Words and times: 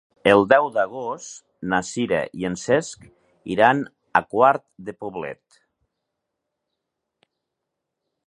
El 0.29 0.39
deu 0.51 0.67
d'agost 0.75 1.43
na 1.73 1.79
Sira 1.89 2.21
i 2.43 2.47
en 2.49 2.55
Cesc 2.61 3.03
iran 3.55 3.83
a 4.19 4.23
Quart 4.31 4.65
de 4.87 4.95
Poblet. 5.05 5.61